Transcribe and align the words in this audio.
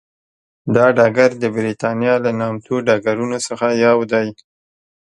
دا 0.75 0.85
ډګر 0.97 1.31
د 1.39 1.43
برېتانیا 1.55 2.15
له 2.25 2.31
نامتو 2.39 2.75
ډګرونو 2.87 3.37
څخه 3.47 3.67
یو 3.85 3.97
دی. 4.11 4.27